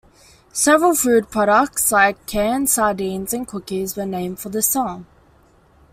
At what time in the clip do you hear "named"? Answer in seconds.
4.07-4.39